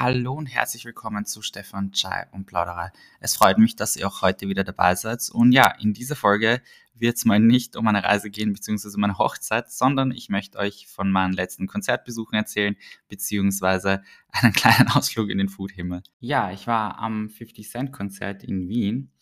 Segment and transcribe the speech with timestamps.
[0.00, 2.90] Hallo und herzlich willkommen zu Stefan Chai und Plauderei.
[3.20, 5.28] Es freut mich, dass ihr auch heute wieder dabei seid.
[5.30, 6.62] Und ja, in dieser Folge
[6.94, 10.56] wird es mal nicht um eine Reise gehen, beziehungsweise um eine Hochzeit, sondern ich möchte
[10.56, 12.76] euch von meinen letzten Konzertbesuchen erzählen,
[13.08, 16.02] beziehungsweise einen kleinen Ausflug in den Foodhimmel.
[16.18, 19.12] Ja, ich war am 50 Cent Konzert in Wien.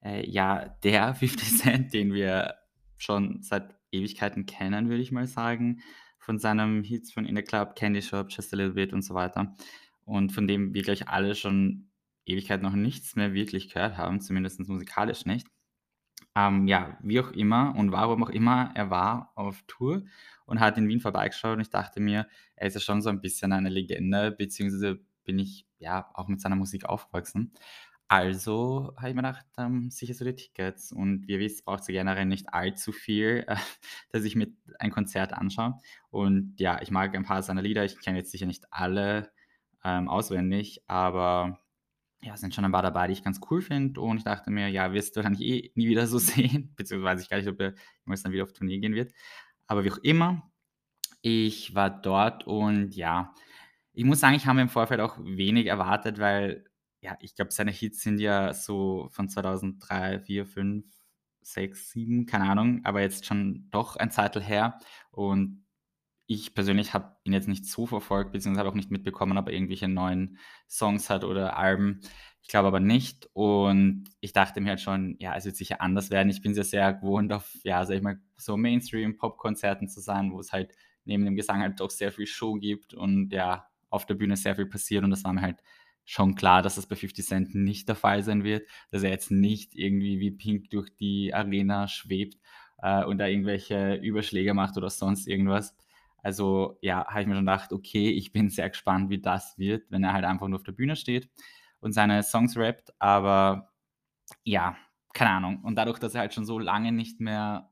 [0.00, 2.54] Äh, ja, der 50 Cent, den wir
[2.98, 5.80] schon seit Ewigkeiten kennen, würde ich mal sagen.
[6.20, 9.14] Von seinem Hits von In the Club, Candy Shop, Just a Little Bit und so
[9.14, 9.56] weiter.
[10.10, 11.88] Und von dem wir gleich alle schon
[12.26, 15.46] Ewigkeit noch nichts mehr wirklich gehört haben, zumindest musikalisch nicht.
[16.34, 20.04] Ähm, ja, wie auch immer und warum auch immer, er war auf Tour
[20.46, 23.20] und hat in Wien vorbeigeschaut und ich dachte mir, er ist ja schon so ein
[23.20, 27.52] bisschen eine Legende, beziehungsweise bin ich ja auch mit seiner Musik aufgewachsen.
[28.08, 30.90] Also habe ich mir gedacht, ähm, sicher so die Tickets.
[30.90, 33.54] Und wie ihr wisst, braucht ja generell nicht allzu viel, äh,
[34.10, 34.48] dass ich mir
[34.80, 35.78] ein Konzert anschaue.
[36.10, 37.84] Und ja, ich mag ein paar seiner Lieder.
[37.84, 39.30] Ich kenne jetzt sicher nicht alle
[39.84, 41.58] ähm, auswendig, aber
[42.22, 44.00] ja, sind schon ein paar dabei, die ich ganz cool finde.
[44.00, 47.30] Und ich dachte mir, ja, wirst du wahrscheinlich eh nie wieder so sehen, beziehungsweise ich
[47.30, 49.12] gar nicht, ob er jemals dann wieder auf Tournee gehen wird.
[49.66, 50.50] Aber wie auch immer,
[51.22, 53.34] ich war dort und ja,
[53.92, 56.64] ich muss sagen, ich habe im Vorfeld auch wenig erwartet, weil
[57.00, 60.84] ja, ich glaube, seine Hits sind ja so von 2003, 4, 5,
[61.42, 64.78] 6, 7, keine Ahnung, aber jetzt schon doch ein Zeitl her.
[65.10, 65.64] Und
[66.32, 69.88] ich persönlich habe ihn jetzt nicht so verfolgt, beziehungsweise auch nicht mitbekommen, ob er irgendwelche
[69.88, 72.02] neuen Songs hat oder Alben.
[72.40, 73.28] Ich glaube aber nicht.
[73.32, 76.30] Und ich dachte mir halt schon, ja, es wird sicher anders werden.
[76.30, 80.38] Ich bin sehr, sehr gewohnt auf, ja, sag ich mal, so Mainstream-Pop-Konzerten zu sein, wo
[80.38, 80.72] es halt
[81.04, 84.54] neben dem Gesang halt doch sehr viel Show gibt und ja, auf der Bühne sehr
[84.54, 85.02] viel passiert.
[85.02, 85.58] Und das war mir halt
[86.04, 89.32] schon klar, dass das bei 50 Cent nicht der Fall sein wird, dass er jetzt
[89.32, 92.38] nicht irgendwie wie Pink durch die Arena schwebt
[92.78, 95.76] äh, und da irgendwelche Überschläge macht oder sonst irgendwas.
[96.22, 99.90] Also ja, habe ich mir schon gedacht, okay, ich bin sehr gespannt, wie das wird,
[99.90, 101.30] wenn er halt einfach nur auf der Bühne steht
[101.80, 102.92] und seine Songs rappt.
[102.98, 103.72] Aber
[104.44, 104.76] ja,
[105.12, 105.62] keine Ahnung.
[105.62, 107.70] Und dadurch, dass er halt schon so lange nicht mehr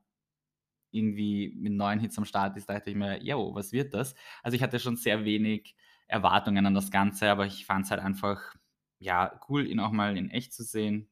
[0.90, 4.14] irgendwie mit neuen Hits am Start ist, dachte ich mir, yo, was wird das?
[4.42, 8.00] Also ich hatte schon sehr wenig Erwartungen an das Ganze, aber ich fand es halt
[8.00, 8.54] einfach,
[8.98, 11.10] ja, cool, ihn auch mal in echt zu sehen,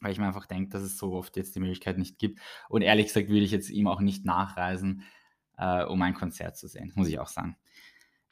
[0.00, 2.40] weil ich mir einfach denke, dass es so oft jetzt die Möglichkeit nicht gibt.
[2.68, 5.02] Und ehrlich gesagt würde ich jetzt ihm auch nicht nachreisen,
[5.58, 7.56] äh, um ein Konzert zu sehen, muss ich auch sagen.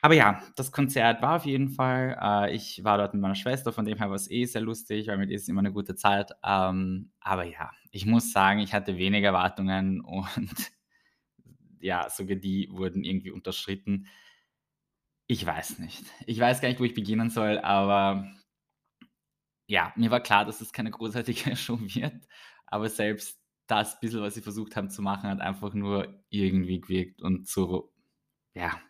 [0.03, 2.17] Aber ja, das Konzert war auf jeden Fall.
[2.21, 5.09] Äh, ich war dort mit meiner Schwester, von dem her war es eh sehr lustig,
[5.09, 6.33] weil mit ihr ist immer eine gute Zeit.
[6.45, 10.71] Ähm, aber ja, ich muss sagen, ich hatte weniger Erwartungen und
[11.81, 14.07] ja, sogar die wurden irgendwie unterschritten.
[15.29, 16.05] Ich weiß nicht.
[16.27, 18.31] Ich weiß gar nicht, wo ich beginnen soll, aber
[19.67, 22.29] ja, mir war klar, dass es keine großartige Show wird,
[22.67, 27.23] aber selbst das bisschen, was sie versucht haben zu machen, hat einfach nur irgendwie gewirkt
[27.23, 27.93] und so,
[28.55, 28.81] ja,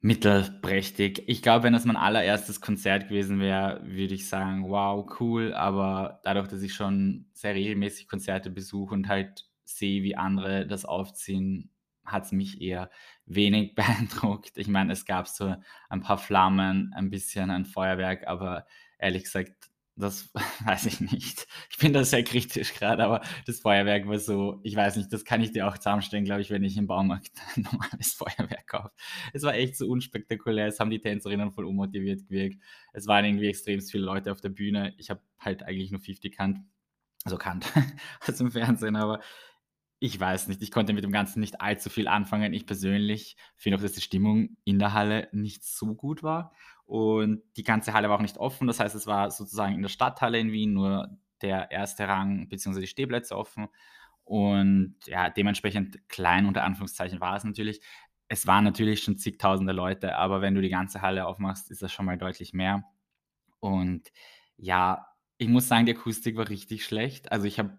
[0.00, 1.24] mittelprächtig.
[1.26, 6.20] Ich glaube, wenn das mein allererstes Konzert gewesen wäre, würde ich sagen, wow, cool, aber
[6.22, 11.70] dadurch, dass ich schon sehr regelmäßig Konzerte besuche und halt sehe, wie andere das aufziehen,
[12.04, 12.90] hat es mich eher
[13.24, 14.52] wenig beeindruckt.
[14.56, 15.56] Ich meine, es gab so
[15.88, 18.64] ein paar Flammen, ein bisschen ein Feuerwerk, aber
[18.98, 20.30] ehrlich gesagt, das
[20.64, 21.46] weiß ich nicht.
[21.70, 25.24] Ich bin da sehr kritisch gerade, aber das Feuerwerk war so, ich weiß nicht, das
[25.24, 28.92] kann ich dir auch zusammenstellen, glaube ich, wenn ich im Baumarkt ein normales Feuerwerk kaufe.
[29.32, 32.62] Es war echt so unspektakulär, es haben die Tänzerinnen voll unmotiviert gewirkt.
[32.92, 34.94] Es waren irgendwie extrem viele Leute auf der Bühne.
[34.98, 36.58] Ich habe halt eigentlich nur 50 kannt,
[37.24, 37.72] also kannt,
[38.20, 39.20] als im Fernsehen, aber
[39.98, 42.52] ich weiß nicht, ich konnte mit dem Ganzen nicht allzu viel anfangen.
[42.52, 46.52] Ich persönlich finde auch, dass die Stimmung in der Halle nicht so gut war.
[46.86, 48.68] Und die ganze Halle war auch nicht offen.
[48.68, 52.80] Das heißt, es war sozusagen in der Stadthalle in Wien nur der erste Rang bzw.
[52.80, 53.68] die Stehplätze offen.
[54.24, 57.80] Und ja, dementsprechend klein unter Anführungszeichen war es natürlich.
[58.28, 61.92] Es waren natürlich schon zigtausende Leute, aber wenn du die ganze Halle aufmachst, ist das
[61.92, 62.84] schon mal deutlich mehr.
[63.60, 64.10] Und
[64.56, 65.06] ja,
[65.38, 67.30] ich muss sagen, die Akustik war richtig schlecht.
[67.30, 67.78] Also ich habe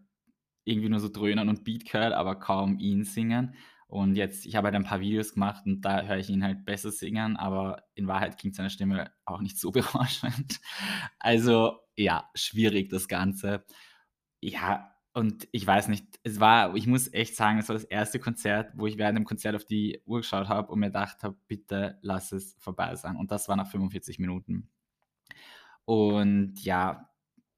[0.64, 3.56] irgendwie nur so dröhnen und Beat gehört, aber kaum ihn singen.
[3.88, 6.66] Und jetzt, ich habe halt ein paar Videos gemacht und da höre ich ihn halt
[6.66, 10.60] besser singen, aber in Wahrheit klingt seine Stimme auch nicht so berauschend.
[11.20, 13.66] Also ja, schwierig das Ganze.
[14.42, 18.20] Ja, und ich weiß nicht, es war, ich muss echt sagen, es war das erste
[18.20, 21.38] Konzert, wo ich während dem Konzert auf die Uhr geschaut habe und mir gedacht habe,
[21.48, 23.16] bitte lass es vorbei sein.
[23.16, 24.70] Und das war nach 45 Minuten.
[25.86, 27.07] Und ja,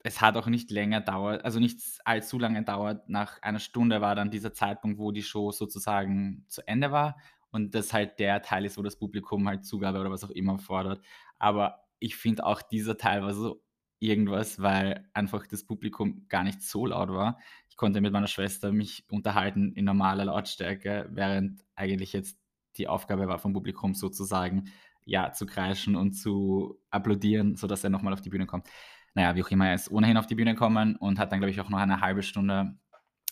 [0.09, 3.07] es hat auch nicht länger dauert, also nicht allzu lange dauert.
[3.09, 7.15] Nach einer Stunde war dann dieser Zeitpunkt, wo die Show sozusagen zu Ende war
[7.51, 10.57] und das halt der Teil ist, wo das Publikum halt Zugabe oder was auch immer
[10.57, 10.99] fordert.
[11.37, 13.61] Aber ich finde auch dieser Teil war so
[13.99, 17.37] irgendwas, weil einfach das Publikum gar nicht so laut war.
[17.69, 22.39] Ich konnte mit meiner Schwester mich unterhalten in normaler Lautstärke, während eigentlich jetzt
[22.77, 24.71] die Aufgabe war vom Publikum sozusagen
[25.05, 28.67] ja, zu kreischen und zu applaudieren, sodass er nochmal auf die Bühne kommt.
[29.15, 31.51] Naja, wie auch immer, er ist ohnehin auf die Bühne gekommen und hat dann, glaube
[31.51, 32.77] ich, auch noch eine halbe Stunde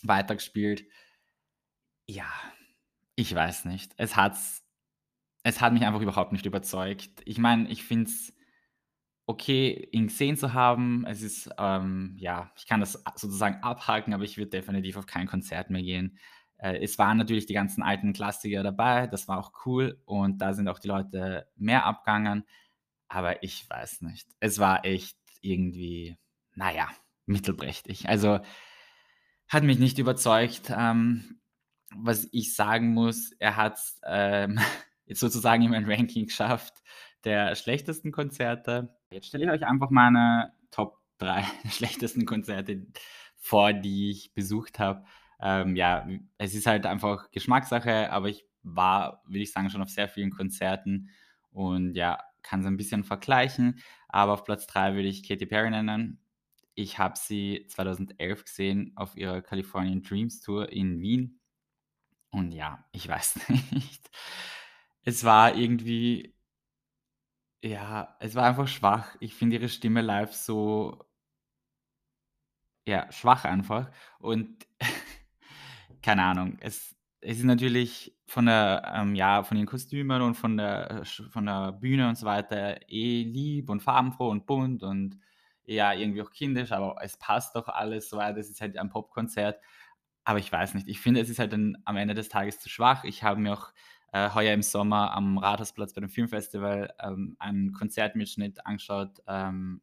[0.04, 0.86] weitergespielt.
[2.08, 2.26] Ja,
[3.16, 3.94] ich weiß nicht.
[3.98, 4.64] Es hat's
[5.44, 7.22] es hat mich einfach überhaupt nicht überzeugt.
[7.26, 8.34] Ich meine, ich finde es
[9.26, 11.06] okay, ihn gesehen zu haben.
[11.08, 15.28] Es ist, ähm, ja, ich kann das sozusagen abhaken, aber ich würde definitiv auf kein
[15.28, 16.18] Konzert mehr gehen.
[16.58, 20.54] Äh, es waren natürlich die ganzen alten Klassiker dabei, das war auch cool und da
[20.54, 22.46] sind auch die Leute mehr abgegangen,
[23.10, 24.28] aber ich weiß nicht.
[24.40, 26.18] Es war echt irgendwie,
[26.56, 26.90] naja,
[27.26, 28.08] mittelprächtig.
[28.08, 28.40] Also
[29.48, 30.72] hat mich nicht überzeugt.
[30.76, 31.40] Ähm,
[31.96, 34.60] was ich sagen muss, er hat es ähm,
[35.08, 36.84] sozusagen in mein Ranking geschafft
[37.24, 38.96] der schlechtesten Konzerte.
[39.12, 42.86] Jetzt stelle ich euch einfach meine Top 3 schlechtesten Konzerte
[43.36, 45.06] vor, die ich besucht habe.
[45.40, 46.08] Ähm, ja,
[46.38, 50.32] es ist halt einfach Geschmackssache, aber ich war, würde ich sagen, schon auf sehr vielen
[50.32, 51.10] Konzerten
[51.52, 53.82] und ja, kann es ein bisschen vergleichen.
[54.08, 56.24] Aber auf Platz 3 würde ich Katy Perry nennen.
[56.76, 61.40] Ich habe sie 2011 gesehen auf ihrer Californian Dreams Tour in Wien.
[62.32, 64.10] Und ja, ich weiß nicht.
[65.04, 66.36] Es war irgendwie,
[67.64, 69.16] ja, es war einfach schwach.
[69.20, 71.06] Ich finde ihre Stimme live so,
[72.88, 73.92] ja, schwach einfach.
[74.20, 74.68] Und
[76.02, 80.58] keine Ahnung, es, es ist natürlich von der, ähm, ja, von den Kostümen und von
[80.58, 85.20] der, äh, von der Bühne und so weiter eh lieb und farbenfroh und bunt und
[85.66, 88.38] ja, irgendwie auch kindisch, aber es passt doch alles so weit.
[88.38, 89.60] Es ist halt ein Popkonzert.
[90.24, 90.88] Aber ich weiß nicht.
[90.88, 93.04] Ich finde, es ist halt dann am Ende des Tages zu schwach.
[93.04, 93.74] Ich habe mir auch
[94.14, 99.82] äh, heuer im Sommer am Rathausplatz bei dem Filmfestival ähm, einen Konzertmitschnitt angeschaut ähm,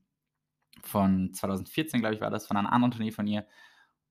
[0.83, 3.47] von 2014, glaube ich, war das, von einer anderen Tournee von ihr.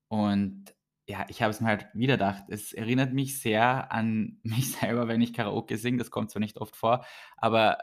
[0.08, 0.74] Und
[1.06, 5.08] ja, ich habe es mir halt wieder gedacht, es erinnert mich sehr an mich selber,
[5.08, 5.98] wenn ich Karaoke singe.
[5.98, 7.04] Das kommt zwar nicht oft vor,
[7.36, 7.78] aber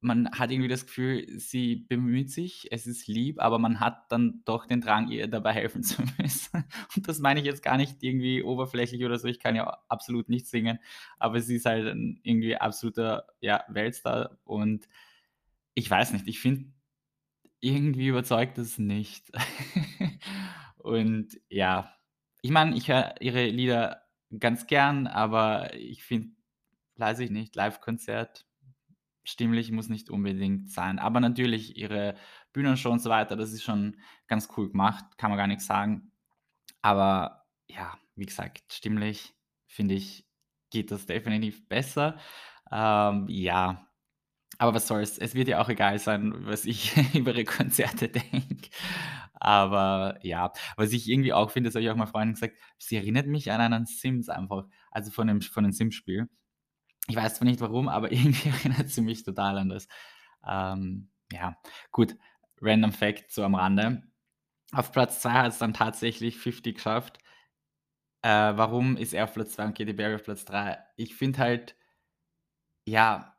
[0.00, 4.42] man hat irgendwie das Gefühl, sie bemüht sich, es ist lieb, aber man hat dann
[4.44, 6.64] doch den Drang, ihr dabei helfen zu müssen.
[6.94, 9.28] Und das meine ich jetzt gar nicht irgendwie oberflächlich oder so.
[9.28, 10.78] Ich kann ja absolut nicht singen,
[11.18, 14.88] aber sie ist halt ein irgendwie absoluter ja, Weltstar und
[15.74, 16.66] ich weiß nicht, ich finde,
[17.60, 19.32] irgendwie überzeugt das nicht.
[20.76, 21.94] und ja,
[22.44, 24.02] ich meine, ich höre ihre Lieder
[24.38, 26.36] ganz gern, aber ich finde,
[26.96, 28.44] weiß ich nicht, Live-Konzert
[29.22, 30.98] stimmlich muss nicht unbedingt sein.
[30.98, 32.16] Aber natürlich ihre
[32.52, 33.96] Bühnenshow und so weiter, das ist schon
[34.26, 36.12] ganz cool gemacht, kann man gar nichts sagen.
[36.82, 39.32] Aber ja, wie gesagt, stimmlich
[39.66, 40.28] finde ich,
[40.68, 42.18] geht das definitiv besser.
[42.70, 43.88] Ähm, ja,
[44.58, 48.68] aber was soll's, es wird ja auch egal sein, was ich über ihre Konzerte denke.
[49.34, 52.96] Aber ja, was ich irgendwie auch finde, das habe ich auch mal Freunden gesagt, sie
[52.96, 56.28] erinnert mich an einen Sims einfach, also von dem, von dem Sims-Spiel.
[57.08, 59.88] Ich weiß zwar nicht warum, aber irgendwie erinnert sie mich total an das.
[60.46, 61.56] Ähm, ja,
[61.90, 62.16] gut,
[62.60, 64.02] Random Fact so am Rande.
[64.72, 67.18] Auf Platz 2 hat es dann tatsächlich 50 geschafft.
[68.22, 70.78] Äh, warum ist er auf Platz 2 und Katy Perry auf Platz 3?
[70.96, 71.76] Ich finde halt,
[72.86, 73.33] ja,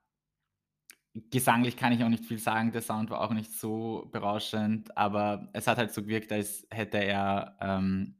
[1.31, 2.71] gesanglich kann ich auch nicht viel sagen.
[2.71, 6.97] Der Sound war auch nicht so berauschend, aber es hat halt so gewirkt, als hätte
[6.97, 8.15] er ähm,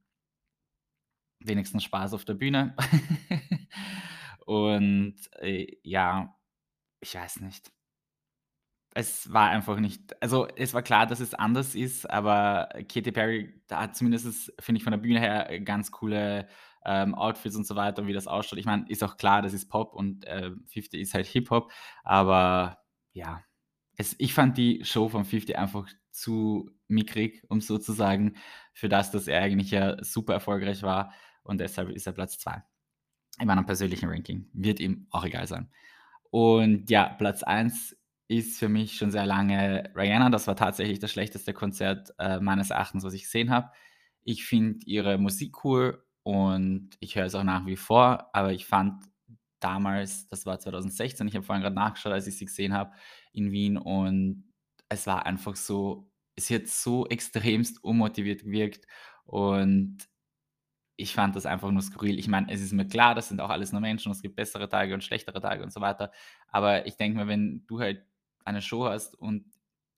[1.39, 2.75] wenigstens Spaß auf der Bühne.
[4.45, 6.35] Und äh, ja,
[7.01, 7.71] ich weiß nicht.
[8.97, 13.61] Es war einfach nicht, also es war klar, dass es anders ist, aber Katy Perry,
[13.67, 16.47] da hat zumindest, finde ich, von der Bühne her ganz coole
[16.85, 18.59] ähm, Outfits und so weiter und wie das ausschaut.
[18.59, 21.71] Ich meine, ist auch klar, das ist Pop und äh, 50 ist halt Hip-Hop,
[22.03, 22.84] aber
[23.15, 23.43] ja,
[23.97, 28.35] es, ich fand die Show von 50 einfach zu mickrig, um so zu sagen,
[28.73, 32.61] für das, dass er eigentlich ja super erfolgreich war und deshalb ist er Platz 2
[33.39, 34.49] in meinem persönlichen Ranking.
[34.53, 35.69] Wird ihm auch egal sein.
[36.29, 40.29] Und ja, Platz 1 ist für mich schon sehr lange Rihanna.
[40.29, 43.71] Das war tatsächlich das schlechteste Konzert äh, meines Erachtens, was ich gesehen habe.
[44.23, 48.65] Ich finde ihre Musik cool und ich höre es auch nach wie vor, aber ich
[48.65, 49.03] fand
[49.65, 52.93] damals, das war 2016, ich habe vorhin gerade nachgeschaut, als ich sie gesehen habe
[53.33, 54.45] in Wien und
[54.89, 58.85] es war einfach so, sie hat so extremst unmotiviert gewirkt
[59.25, 59.97] und
[60.97, 62.19] ich fand das einfach nur skurril.
[62.19, 64.69] Ich meine, es ist mir klar, das sind auch alles nur Menschen, es gibt bessere
[64.69, 66.11] Tage und schlechtere Tage und so weiter.
[66.47, 68.05] Aber ich denke mir, wenn du halt
[68.45, 69.45] eine Show hast und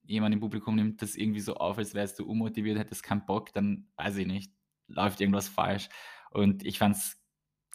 [0.03, 3.51] jemand im Publikum nimmt das irgendwie so auf, als wärst du unmotiviert, hättest keinen Bock,
[3.53, 4.53] dann weiß ich nicht,
[4.87, 5.89] läuft irgendwas falsch.
[6.31, 7.21] Und ich fand es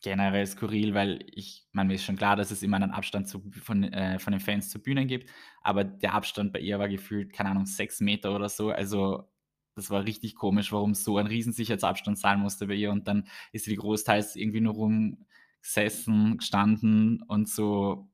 [0.02, 3.42] generell skurril, weil ich, man mir ist schon klar, dass es immer einen Abstand zu,
[3.62, 5.30] von, äh, von den Fans zur Bühne gibt,
[5.62, 8.70] aber der Abstand bei ihr war gefühlt, keine Ahnung, sechs Meter oder so.
[8.70, 9.28] Also
[9.74, 12.90] das war richtig komisch, warum so ein Riesensicherheitsabstand sein musste bei ihr.
[12.90, 18.10] Und dann ist sie großteils irgendwie nur rumgesessen, gestanden und so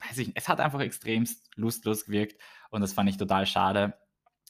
[0.00, 3.94] weiß ich es hat einfach extremst lustlos gewirkt und das fand ich total schade,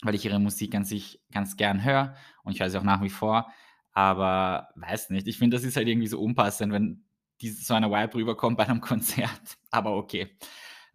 [0.03, 3.03] weil ich ihre Musik an sich ganz gern höre und ich höre sie auch nach
[3.03, 3.53] wie vor,
[3.97, 7.03] aber weiß nicht, ich finde, das ist halt irgendwie so unpassend, wenn
[7.41, 10.37] diese, so eine Vibe rüberkommt bei einem Konzert, aber okay.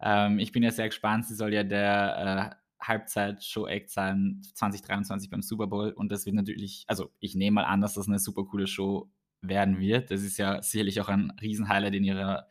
[0.00, 5.42] Ähm, ich bin ja sehr gespannt, sie soll ja der äh, Halbzeit-Show-Act sein 2023 beim
[5.42, 8.44] Super Bowl und das wird natürlich, also ich nehme mal an, dass das eine super
[8.44, 10.12] coole Show werden wird.
[10.12, 12.46] Das ist ja sicherlich auch ein Riesenhighlight in ihrer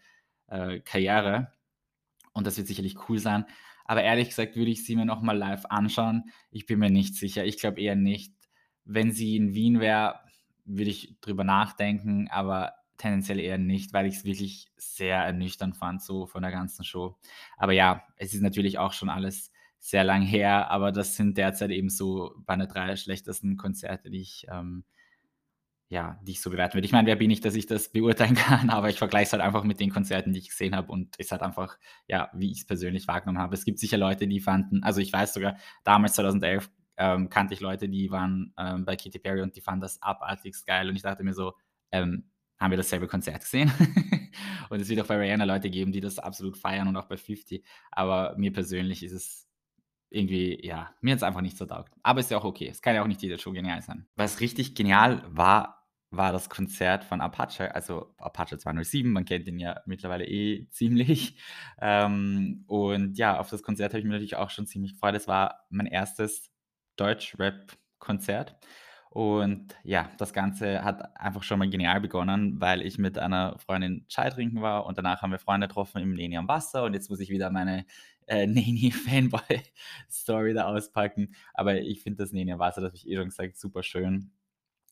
[0.48, 1.54] äh, Karriere
[2.34, 3.46] und das wird sicherlich cool sein.
[3.86, 6.26] Aber ehrlich gesagt würde ich sie mir nochmal live anschauen.
[6.50, 7.46] Ich bin mir nicht sicher.
[7.46, 8.34] Ich glaube eher nicht.
[8.84, 10.20] Wenn sie in Wien wäre,
[10.78, 16.02] würde ich drüber nachdenken, aber tendenziell eher nicht, weil ich es wirklich sehr ernüchternd fand,
[16.02, 17.18] so von der ganzen Show.
[17.58, 21.72] Aber ja, es ist natürlich auch schon alles sehr lang her, aber das sind derzeit
[21.72, 24.84] eben so meine drei schlechtesten Konzerte, die ich ähm,
[25.92, 26.86] ja, die ich so bewerten würde.
[26.86, 29.42] Ich meine, wer bin ich, dass ich das beurteilen kann, aber ich vergleiche es halt
[29.42, 32.60] einfach mit den Konzerten, die ich gesehen habe und es hat einfach, ja, wie ich
[32.60, 33.56] es persönlich wahrgenommen habe.
[33.56, 37.62] Es gibt sicher Leute, die fanden, also ich weiß sogar, damals 2011 ähm, kannte ich
[37.62, 41.02] Leute, die waren ähm, bei Katy Perry und die fanden das abartigst geil und ich
[41.02, 41.54] dachte mir so,
[41.92, 42.30] ähm,
[42.60, 43.72] haben wir dasselbe Konzert gesehen?
[44.70, 47.18] und es wird auch bei Rihanna Leute geben, die das absolut feiern und auch bei
[47.18, 49.48] 50, aber mir persönlich ist es
[50.12, 51.92] irgendwie, ja, mir hat es einfach nicht so taugt.
[52.04, 52.68] Aber ist ja auch okay.
[52.68, 54.06] Es kann ja auch nicht jede Show genial sein.
[54.16, 59.58] Was richtig genial war, war das Konzert von Apache, also Apache 207, man kennt ihn
[59.58, 61.40] ja mittlerweile eh ziemlich.
[61.82, 65.16] Ähm, und ja, auf das Konzert habe ich mich natürlich auch schon ziemlich gefreut.
[65.16, 66.52] Es war mein erstes
[66.98, 68.56] Deutsch-Rap-Konzert.
[69.12, 74.06] Und ja, das Ganze hat einfach schon mal genial begonnen, weil ich mit einer Freundin
[74.08, 77.10] Chai trinken war und danach haben wir Freunde getroffen im Neni am Wasser und jetzt
[77.10, 77.86] muss ich wieder meine
[78.28, 81.36] äh, Neni-Fanboy-Story da auspacken.
[81.54, 84.32] Aber ich finde das Neni am Wasser, das habe ich eh schon gesagt, super schön.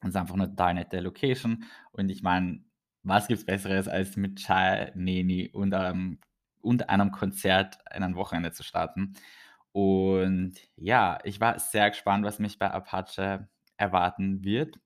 [0.01, 1.63] Es ist einfach eine total nette Location.
[1.93, 2.61] Und ich meine,
[3.03, 6.19] was gibt es Besseres, als mit Chai, Neni und, ähm,
[6.61, 9.13] und einem Konzert in ein Wochenende zu starten?
[9.71, 14.79] Und ja, ich war sehr gespannt, was mich bei Apache erwarten wird.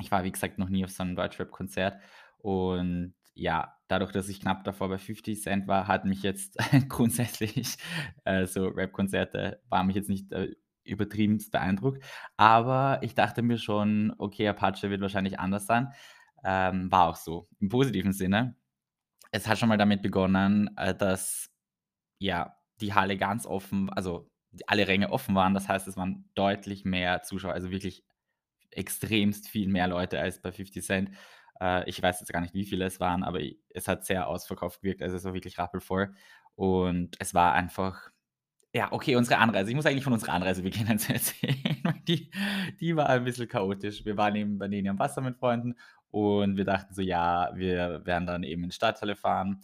[0.00, 2.00] Ich war, wie gesagt, noch nie auf so einem Deutschrap-Konzert.
[2.38, 6.56] Und ja, dadurch, dass ich knapp davor bei 50 Cent war, hat mich jetzt
[6.88, 7.76] grundsätzlich
[8.24, 10.54] äh, so Rap-Konzerte, waren mich jetzt nicht äh,
[10.84, 12.02] übertrieben beeindruckt.
[12.36, 15.92] Aber ich dachte mir schon, okay, Apache wird wahrscheinlich anders sein.
[16.44, 18.56] Ähm, war auch so, im positiven Sinne.
[19.32, 21.50] Es hat schon mal damit begonnen, äh, dass
[22.18, 24.30] ja, die Halle ganz offen, also
[24.66, 25.54] alle Ränge offen waren.
[25.54, 28.04] Das heißt, es waren deutlich mehr Zuschauer, also wirklich
[28.70, 31.10] extremst viel mehr Leute als bei 50 Cent.
[31.60, 33.40] Äh, ich weiß jetzt gar nicht, wie viele es waren, aber
[33.70, 35.02] es hat sehr ausverkauft gewirkt.
[35.02, 36.14] Also es war wirklich rappelvoll.
[36.56, 38.10] Und es war einfach
[38.74, 39.70] ja, okay, unsere Anreise.
[39.70, 41.56] Ich muss eigentlich von unserer Anreise beginnen zu erzählen,
[42.08, 42.30] die
[42.80, 44.04] die war ein bisschen chaotisch.
[44.04, 45.74] Wir waren eben bei denen am Wasser mit Freunden
[46.10, 49.60] und wir dachten so: „Ja, wir werden dann eben in Stadthalle fahren.“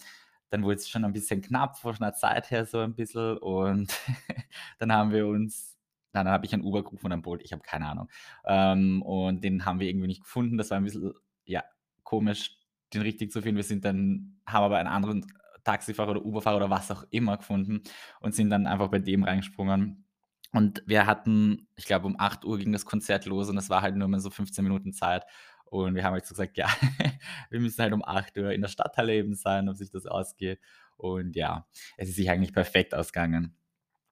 [0.53, 3.93] Dann wurde es schon ein bisschen knapp von der Zeit her so ein bisschen und
[4.79, 5.73] dann haben wir uns
[6.13, 8.09] dann habe ich einen Uber gerufen und ein Bolt, ich habe keine Ahnung.
[8.45, 10.59] Ähm, und den haben wir irgendwie nicht gefunden.
[10.59, 11.13] Das war ein bisschen,
[11.47, 11.65] ja,
[12.03, 12.59] komisch,
[12.93, 13.57] den richtig zu finden.
[13.57, 15.27] Wir sind dann haben aber einen anderen
[15.65, 17.83] Taxifahrer oder Uberfahrer oder was auch immer gefunden
[18.21, 20.05] und sind dann einfach bei dem reingesprungen.
[20.53, 23.81] Und wir hatten, ich glaube, um 8 Uhr ging das Konzert los und es war
[23.81, 25.25] halt nur mehr so 15 Minuten Zeit.
[25.73, 26.69] Und wir haben so gesagt, ja,
[27.51, 30.61] wir müssen halt um 8 Uhr in der Stadthalle eben sein, ob sich das ausgeht.
[30.99, 33.57] Und ja, es ist sich eigentlich perfekt ausgegangen.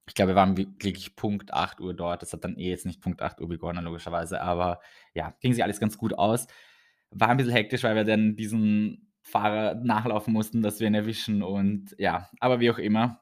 [0.09, 2.23] Ich glaube, wir waren wirklich Punkt 8 Uhr dort.
[2.23, 4.40] Das hat dann eh jetzt nicht Punkt 8 Uhr begonnen, logischerweise.
[4.40, 4.81] Aber
[5.12, 6.47] ja, ging sich alles ganz gut aus.
[7.11, 11.43] War ein bisschen hektisch, weil wir dann diesen Fahrer nachlaufen mussten, dass wir ihn erwischen
[11.43, 13.21] und ja, aber wie auch immer,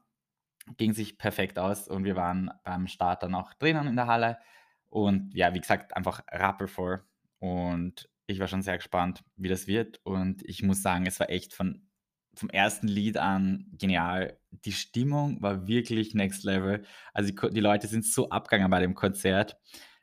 [0.76, 4.38] ging sich perfekt aus und wir waren beim Start dann auch drinnen in der Halle
[4.90, 7.02] und ja, wie gesagt, einfach rappelvoll
[7.40, 11.30] und ich war schon sehr gespannt, wie das wird und ich muss sagen, es war
[11.30, 11.88] echt von
[12.34, 14.38] vom ersten Lied an genial.
[14.50, 16.84] Die Stimmung war wirklich next level.
[17.12, 19.56] Also die, die Leute sind so abgegangen bei dem Konzert.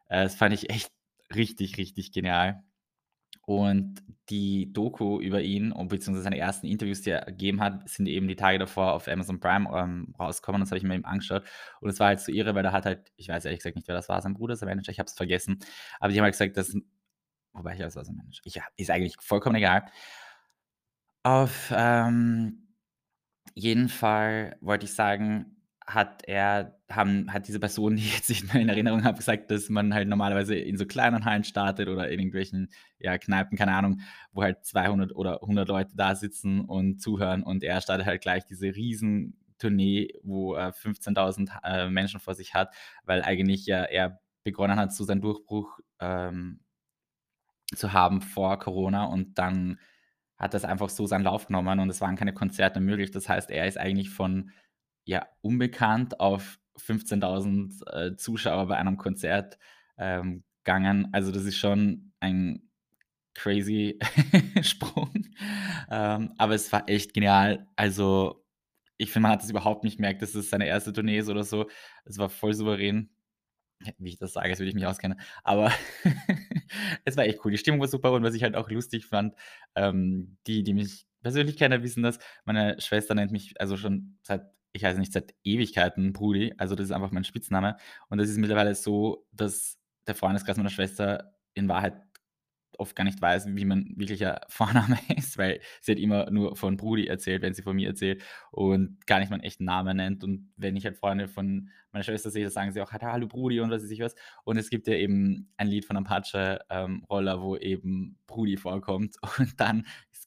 [0.10, 0.91] Äh, das fand ich echt
[1.34, 2.63] richtig, richtig genial.
[3.48, 8.08] Und die Doku über ihn und beziehungsweise seine ersten Interviews, die er gegeben hat, sind
[8.08, 10.62] eben die Tage davor auf Amazon Prime ähm, rausgekommen.
[10.62, 11.44] Das habe ich mir eben angeschaut.
[11.79, 13.88] Und es war halt so irre, weil er hat halt, ich weiß ehrlich gesagt nicht,
[13.88, 15.60] wer das war, sein Bruder, sein Manager, ich habe es vergessen.
[16.00, 16.75] Aber die haben halt gesagt, dass,
[17.55, 19.85] wobei ich weiß, was sein Manager, ja, ist eigentlich vollkommen egal.
[21.24, 22.67] Auf ähm,
[23.55, 28.53] jeden Fall wollte ich sagen, hat er haben hat diese Person, die ich jetzt nicht
[28.53, 32.09] mehr in Erinnerung habe, gesagt, dass man halt normalerweise in so kleinen Hallen startet oder
[32.09, 32.69] in irgendwelchen,
[33.00, 37.63] ja, Kneipen, keine Ahnung, wo halt 200 oder 100 Leute da sitzen und zuhören und
[37.63, 43.24] er startet halt gleich diese Riesentournee, wo er 15.000 äh, Menschen vor sich hat, weil
[43.24, 46.59] eigentlich ja er begonnen hat, so seinen Durchbruch ähm,
[47.74, 49.79] zu haben vor Corona und dann
[50.38, 53.12] hat das einfach so seinen Lauf genommen und es waren keine Konzerte möglich.
[53.12, 54.51] Das heißt, er ist eigentlich von,
[55.05, 59.57] ja, unbekannt auf 15.000, äh, Zuschauer bei einem Konzert,
[59.98, 61.07] ähm, gegangen.
[61.13, 62.69] Also, das ist schon ein
[63.34, 64.00] crazy
[64.62, 65.13] Sprung.
[65.89, 67.67] Ähm, aber es war echt genial.
[67.75, 68.43] Also,
[68.98, 71.43] ich finde, man hat das überhaupt nicht gemerkt, dass es seine erste Tournee ist oder
[71.43, 71.69] so.
[72.05, 73.10] Es war voll souverän.
[73.98, 75.19] Wie ich das sage, als würde ich mich auskennen.
[75.43, 75.72] Aber
[77.05, 77.51] es war echt cool.
[77.51, 79.36] Die Stimmung war super und was ich halt auch lustig fand,
[79.75, 82.19] ähm, die, die mich persönlich kennen, wissen das.
[82.45, 84.43] Meine Schwester nennt mich also schon seit,
[84.74, 86.53] ich weiß nicht, seit Ewigkeiten Brudi.
[86.57, 87.77] Also das ist einfach mein Spitzname.
[88.10, 91.95] Und das ist mittlerweile so, dass der Freundeskreis meiner Schwester in Wahrheit
[92.79, 96.77] oft gar nicht weiß, wie mein wirklicher Vorname ist, weil sie hat immer nur von
[96.77, 100.24] Brudi erzählt, wenn sie von mir erzählt und gar nicht meinen echten Namen nennt.
[100.24, 103.60] Und wenn ich halt Freunde von meiner Schwester sehe, sagen sie auch halt, hallo Brudi
[103.60, 104.15] und was weiß ich was.
[104.44, 109.15] Und es gibt ja eben ein Lied von Apache ähm, Roller, wo eben Brudi vorkommt
[109.39, 109.86] und dann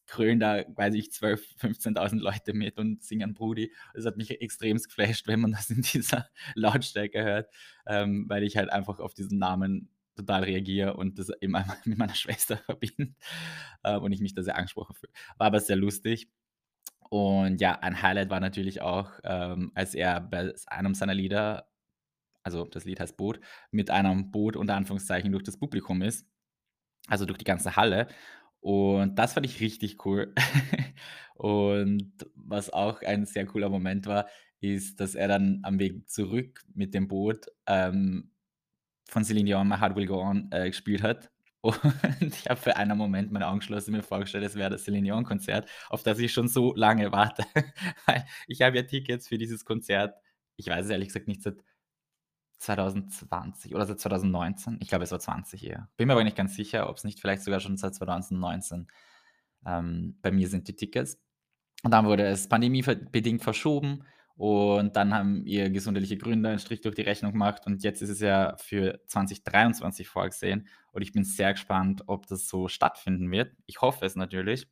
[0.09, 3.73] krönen da, weiß ich, 12.000, 15.000 Leute mit und singen Brudi.
[3.95, 7.51] Das hat mich extrem geflasht, wenn man das in dieser Lautstärke hört,
[7.87, 12.15] ähm, weil ich halt einfach auf diesen Namen total reagiere und das einmal mit meiner
[12.15, 13.15] Schwester verbinde
[13.83, 15.13] äh, und ich mich da sehr angesprochen fühle.
[15.39, 16.29] War aber sehr lustig.
[17.11, 21.69] Und ja, ein Highlight war natürlich auch, ähm, als er bei einem seiner Lieder,
[22.43, 26.27] also das Lied heißt Boot, mit einem Boot unter Anführungszeichen durch das Publikum ist,
[27.09, 28.09] also durch die ganze Halle.
[28.61, 30.35] Und das fand ich richtig cool.
[31.35, 34.29] und was auch ein sehr cooler Moment war,
[34.61, 38.33] ist, dass er dann am Weg zurück mit dem Boot ähm,
[39.09, 41.31] von Celine Dion My Heart Will Go On äh, gespielt hat.
[41.61, 41.81] Und
[42.21, 45.25] ich habe für einen Moment meine Augen geschlossen mir vorgestellt, es wäre das Celine Dion
[45.25, 47.45] Konzert, auf das ich schon so lange warte.
[48.47, 50.15] Ich habe ja Tickets für dieses Konzert,
[50.57, 51.57] ich weiß es ehrlich gesagt nicht, seit
[52.59, 54.79] 2020 oder seit 2019.
[54.81, 55.89] Ich glaube, es war 20 eher.
[55.97, 58.89] Bin mir aber nicht ganz sicher, ob es nicht vielleicht sogar schon seit 2019
[59.67, 61.19] ähm, bei mir sind die Tickets.
[61.83, 64.05] Und dann wurde es pandemiebedingt verschoben
[64.39, 68.11] und dann haben ihr gesundheitliche Gründe einen Strich durch die Rechnung gemacht und jetzt ist
[68.11, 70.69] es ja für 2023 vorgesehen.
[70.93, 73.53] Und ich bin sehr gespannt, ob das so stattfinden wird.
[73.67, 74.69] Ich hoffe es natürlich.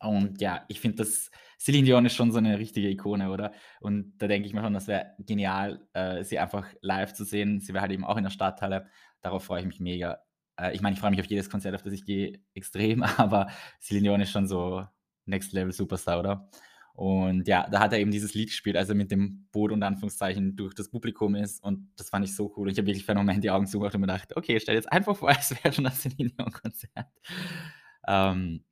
[0.00, 3.52] Und ja, ich finde, dass Celine Dion ist schon so eine richtige Ikone, oder?
[3.80, 7.60] Und da denke ich mir schon, das wäre genial, äh, sie einfach live zu sehen.
[7.60, 8.88] Sie wäre halt eben auch in der Stadthalle.
[9.20, 10.18] Darauf freue ich mich mega.
[10.58, 13.50] Äh, ich meine, ich freue mich auf jedes Konzert, auf das ich gehe, extrem, aber
[13.80, 14.84] Celine Dion ist schon so
[15.26, 16.50] Next Level Superstar, oder?
[16.94, 19.82] Und ja, da hat er eben dieses Lied gespielt, als er mit dem Boot und
[19.82, 21.62] Anführungszeichen durch das Publikum ist.
[21.62, 22.70] Und das fand ich so cool.
[22.70, 25.30] Ich habe wirklich Moment die Augen zugemacht und mir gedacht, okay, stell jetzt einfach vor,
[25.38, 27.08] es wäre schon das Celine Konzert.
[28.06, 28.64] Ähm,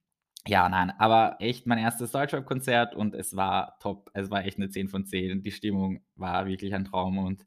[0.47, 4.11] ja, nein, aber echt mein erstes Deutschrap-Konzert und es war top.
[4.15, 5.43] Es war echt eine 10 von 10.
[5.43, 7.45] Die Stimmung war wirklich ein Traum und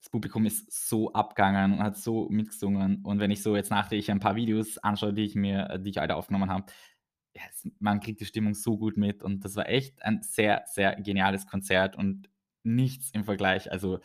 [0.00, 3.02] das Publikum ist so abgegangen und hat so mitgesungen.
[3.04, 5.96] Und wenn ich so jetzt nachträglich ein paar Videos anschaue, die ich mir, die ich
[5.96, 6.66] heute aufgenommen habe,
[7.34, 7.42] ja,
[7.80, 11.46] man kriegt die Stimmung so gut mit und das war echt ein sehr, sehr geniales
[11.46, 12.28] Konzert und
[12.62, 13.70] nichts im Vergleich.
[13.72, 14.00] Also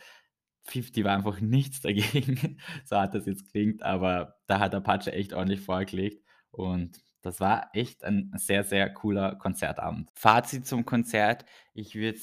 [0.63, 5.33] 50 war einfach nichts dagegen, so hat das jetzt klingt, aber da hat Apache echt
[5.33, 10.09] ordentlich vorgelegt und das war echt ein sehr, sehr cooler Konzertabend.
[10.15, 12.19] Fazit zum Konzert, ich würde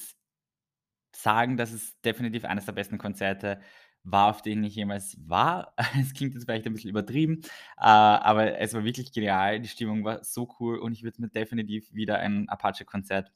[1.14, 3.60] sagen, dass es definitiv eines der besten Konzerte
[4.06, 5.74] war, auf denen ich jemals war.
[6.00, 7.42] Es klingt jetzt vielleicht ein bisschen übertrieben,
[7.76, 9.60] äh, aber es war wirklich genial.
[9.60, 13.32] Die Stimmung war so cool und ich würde mir definitiv wieder ein Apache-Konzert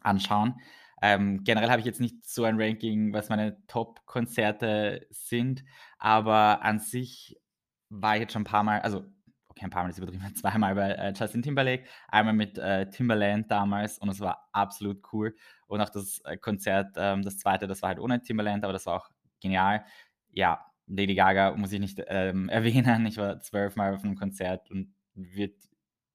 [0.00, 0.60] anschauen.
[1.02, 5.64] Ähm, generell habe ich jetzt nicht so ein Ranking, was meine Top-Konzerte sind,
[5.98, 7.40] aber an sich
[7.88, 9.04] war ich jetzt schon ein paar Mal, also
[9.48, 13.50] okay, ein paar Mal ist übertrieben, zweimal bei äh, Justin Timberlake, einmal mit äh, Timberland
[13.50, 15.36] damals und es war absolut cool.
[15.66, 18.86] Und auch das äh, Konzert, ähm, das zweite, das war halt ohne Timberland, aber das
[18.86, 19.84] war auch genial.
[20.30, 23.06] Ja, Lady Gaga muss ich nicht ähm, erwähnen.
[23.06, 25.54] Ich war zwölfmal auf einem Konzert und wird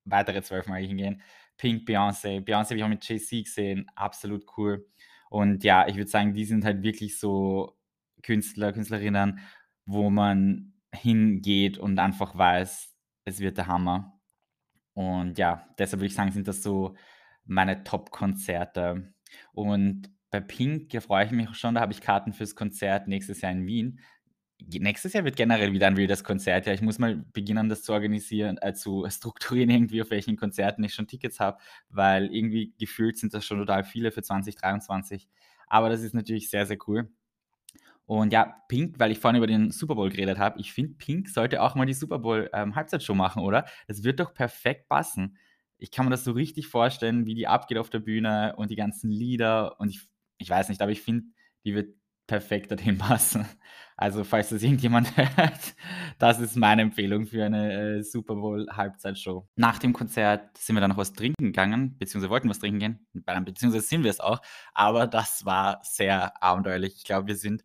[0.06, 1.22] weitere zwölfmal hingehen.
[1.58, 2.44] Pink, Beyoncé.
[2.44, 3.88] Beyoncé habe ich auch mit JC gesehen.
[3.96, 4.88] Absolut cool.
[5.30, 7.78] Und ja, ich würde sagen, die sind halt wirklich so
[8.22, 9.40] Künstler, Künstlerinnen,
[9.86, 12.94] wo man hingeht und einfach weiß,
[13.26, 14.20] es wird der Hammer.
[14.94, 16.96] Und ja, deshalb würde ich sagen, sind das so
[17.46, 19.14] meine Top-Konzerte.
[19.54, 23.52] Und bei Pink freue ich mich schon, da habe ich Karten fürs Konzert nächstes Jahr
[23.52, 24.00] in Wien.
[24.66, 26.66] Nächstes Jahr wird generell wieder ein wildes Konzert.
[26.66, 30.84] Ja, ich muss mal beginnen, das zu organisieren, äh, zu strukturieren irgendwie, auf welchen Konzerten
[30.84, 35.28] ich schon Tickets habe, weil irgendwie gefühlt sind das schon total viele für 2023.
[35.68, 37.12] Aber das ist natürlich sehr, sehr cool.
[38.08, 41.30] Und ja, Pink, weil ich vorhin über den Super Bowl geredet habe, ich finde, Pink
[41.30, 43.66] sollte auch mal die Super Bowl ähm, Halbzeitshow machen, oder?
[43.88, 45.38] Das wird doch perfekt passen.
[45.78, 48.76] Ich kann mir das so richtig vorstellen, wie die abgeht auf der Bühne und die
[48.76, 50.02] ganzen Lieder und ich
[50.44, 51.26] ich weiß nicht, aber ich finde,
[51.66, 51.96] die wird
[52.28, 53.48] perfekt dorthin passen.
[53.96, 55.76] Also, falls das irgendjemand hört,
[56.20, 59.48] das ist meine Empfehlung für eine, äh, Super Bowl-Halbzeitshow.
[59.56, 63.08] Nach dem Konzert sind wir dann noch was trinken gegangen, beziehungsweise wollten was trinken gehen,
[63.46, 64.42] beziehungsweise sind wir es auch,
[64.74, 66.96] aber das war sehr abenteuerlich.
[66.98, 67.64] Ich glaube, wir sind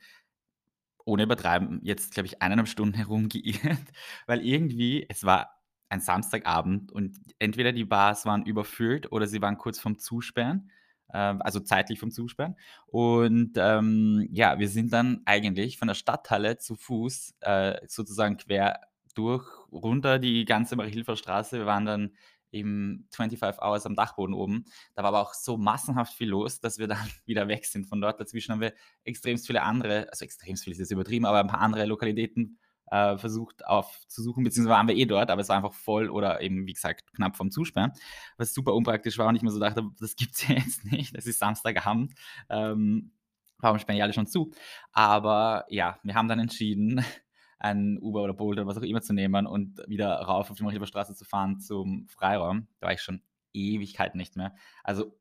[1.05, 3.81] ohne übertreiben, jetzt, glaube ich, eineinhalb Stunden herumgeirrt,
[4.27, 5.51] weil irgendwie es war
[5.89, 10.71] ein Samstagabend und entweder die Bars waren überfüllt oder sie waren kurz vorm Zusperren,
[11.17, 12.57] also zeitlich vom Zusperren.
[12.87, 18.81] Und, ähm, ja, wir sind dann eigentlich von der Stadthalle zu Fuß, äh, sozusagen quer
[19.15, 21.59] durch, runter die ganze Marie-Hilfer Straße.
[21.59, 22.13] Wir waren dann
[22.51, 24.65] im 25 Hours am Dachboden oben.
[24.95, 28.01] Da war aber auch so massenhaft viel los, dass wir dann wieder weg sind von
[28.01, 28.21] dort.
[28.21, 31.61] Dazwischen haben wir extremst viele andere, also extremst viel ist jetzt übertrieben, aber ein paar
[31.61, 32.59] andere Lokalitäten
[32.91, 36.67] äh, versucht aufzusuchen, beziehungsweise waren wir eh dort, aber es war einfach voll oder eben,
[36.67, 37.93] wie gesagt, knapp vom Zusperren,
[38.37, 41.15] was super unpraktisch war und ich mir so dachte, das gibt es ja jetzt nicht,
[41.15, 42.15] es ist Samstagabend,
[42.49, 43.13] ähm,
[43.59, 44.53] warum sperren die alle schon zu?
[44.93, 47.05] Aber ja, wir haben dann entschieden,
[47.59, 50.87] ein Uber oder Bolt oder was auch immer zu nehmen und wieder rauf auf die
[50.87, 52.69] Straße zu fahren zum Freiraum.
[52.79, 53.23] Da war ich schon
[53.53, 54.55] Ewigkeiten nicht mehr.
[54.85, 55.19] Also,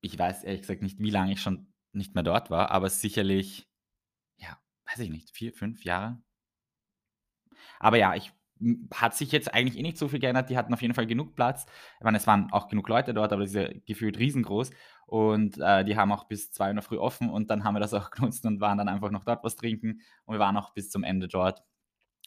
[0.00, 3.68] ich weiß ehrlich gesagt nicht, wie lange ich schon nicht mehr dort war, aber sicherlich,
[4.36, 6.20] ja, weiß ich nicht, vier, fünf Jahre.
[7.80, 8.32] Aber ja, ich
[8.94, 10.50] hat sich jetzt eigentlich eh nicht so viel geändert.
[10.50, 11.66] Die hatten auf jeden Fall genug Platz.
[11.98, 14.70] Ich meine, es waren auch genug Leute dort, aber ist ja gefühlt riesengroß.
[15.06, 17.94] Und äh, die haben auch bis 2 Uhr Früh offen und dann haben wir das
[17.94, 20.00] auch genutzt und waren dann einfach noch dort was trinken.
[20.24, 21.62] Und wir waren auch bis zum Ende dort.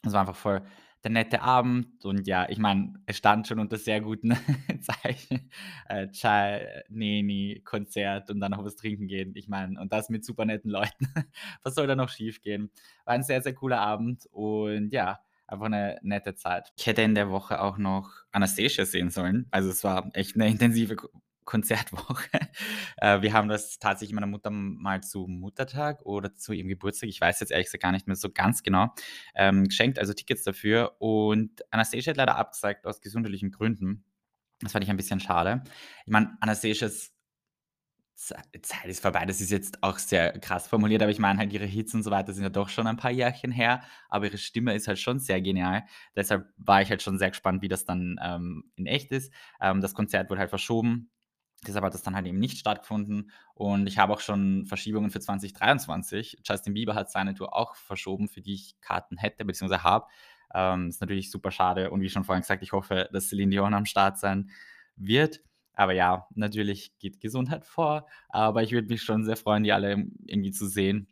[0.04, 0.62] Es war einfach voll
[1.02, 4.36] der nette Abend und ja, ich meine, es stand schon unter sehr guten
[4.80, 5.50] Zeichen.
[5.88, 9.32] Äh, Chai, Neni, Konzert und dann noch was trinken gehen.
[9.34, 11.08] Ich meine, und das mit super netten Leuten.
[11.62, 12.70] was soll da noch schief gehen?
[13.04, 16.72] War ein sehr, sehr cooler Abend und ja, einfach eine nette Zeit.
[16.76, 19.46] Ich hätte in der Woche auch noch Anastasia sehen sollen.
[19.50, 20.96] Also es war echt eine intensive
[21.44, 22.28] Konzertwoche.
[22.98, 27.20] Äh, wir haben das tatsächlich meiner Mutter mal zu Muttertag oder zu ihrem Geburtstag, ich
[27.20, 28.94] weiß jetzt ehrlich gesagt gar nicht mehr so ganz genau,
[29.34, 30.96] ähm, geschenkt, also Tickets dafür.
[31.00, 34.04] Und Anastasia hat leider abgesagt aus gesundheitlichen Gründen.
[34.60, 35.64] Das fand ich ein bisschen schade.
[36.06, 37.12] Ich meine, Anastasias
[38.14, 41.64] Zeit ist vorbei, das ist jetzt auch sehr krass formuliert, aber ich meine halt, ihre
[41.64, 44.74] Hits und so weiter sind ja doch schon ein paar Jährchen her, aber ihre Stimme
[44.74, 45.84] ist halt schon sehr genial.
[46.14, 49.32] Deshalb war ich halt schon sehr gespannt, wie das dann ähm, in echt ist.
[49.60, 51.10] Ähm, das Konzert wurde halt verschoben
[51.66, 55.20] Deshalb hat das dann halt eben nicht stattgefunden und ich habe auch schon Verschiebungen für
[55.20, 56.38] 2023.
[56.44, 59.78] Justin Bieber hat seine Tour auch verschoben, für die ich Karten hätte bzw.
[59.78, 60.06] habe.
[60.54, 63.74] Ähm, ist natürlich super schade und wie schon vorhin gesagt, ich hoffe, dass Celine Dion
[63.74, 64.50] am Start sein
[64.96, 65.40] wird.
[65.74, 70.04] Aber ja, natürlich geht Gesundheit vor, aber ich würde mich schon sehr freuen, die alle
[70.26, 71.08] irgendwie zu sehen.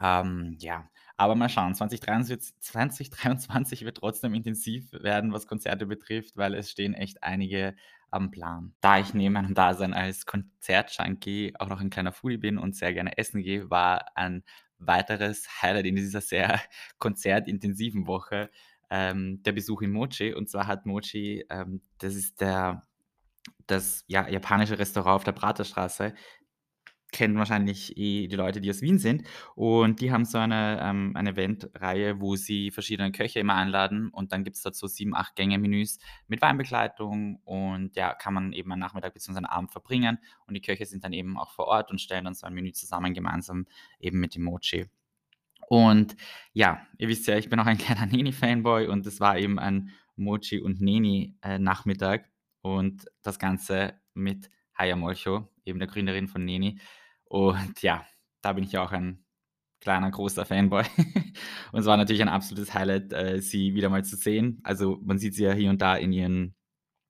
[0.00, 6.54] Ähm, ja, aber mal schauen, 2023, 2023 wird trotzdem intensiv werden, was Konzerte betrifft, weil
[6.54, 7.74] es stehen echt einige
[8.10, 8.74] am Plan.
[8.80, 12.94] Da ich neben meinem Dasein als Konzertjunkie auch noch ein kleiner Foodie bin und sehr
[12.94, 14.44] gerne essen gehe, war ein
[14.78, 16.60] weiteres Highlight in dieser sehr
[16.98, 18.50] konzertintensiven Woche
[18.90, 20.34] ähm, der Besuch in Mochi.
[20.34, 22.82] Und zwar hat Mochi, ähm, das ist der
[23.66, 26.14] das ja, japanische Restaurant auf der Praterstraße,
[27.14, 29.22] kennen wahrscheinlich eh die Leute, die aus Wien sind.
[29.54, 34.32] Und die haben so eine, ähm, eine Eventreihe, wo sie verschiedene Köche immer einladen und
[34.32, 38.80] dann gibt es dazu sieben, acht Gänge-Menüs mit Weinbegleitung und ja, kann man eben einen
[38.80, 39.36] Nachmittag bzw.
[39.38, 42.34] einen Abend verbringen und die Köche sind dann eben auch vor Ort und stellen dann
[42.34, 43.66] so ein Menü zusammen, gemeinsam
[44.00, 44.86] eben mit dem Mochi.
[45.68, 46.16] Und
[46.52, 49.90] ja, ihr wisst ja, ich bin auch ein kleiner Neni-Fanboy und es war eben ein
[50.16, 52.28] Mochi- und Neni-Nachmittag
[52.60, 56.80] und das Ganze mit Haya Molcho, eben der Gründerin von Neni.
[57.34, 58.06] Und ja,
[58.42, 59.24] da bin ich ja auch ein
[59.80, 60.84] kleiner, großer Fanboy.
[61.72, 64.60] und es war natürlich ein absolutes Highlight, äh, sie wieder mal zu sehen.
[64.62, 66.54] Also man sieht sie ja hier und da in ihren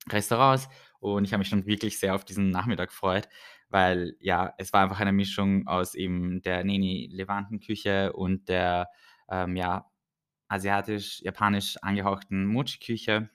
[0.09, 0.67] Restaurants
[0.99, 3.29] und ich habe mich schon wirklich sehr auf diesen Nachmittag gefreut,
[3.69, 8.87] weil ja, es war einfach eine Mischung aus eben der Neni-Levanten-Küche und der
[9.29, 9.91] ähm, ja,
[10.47, 13.29] asiatisch-japanisch angehauchten Mochi-Küche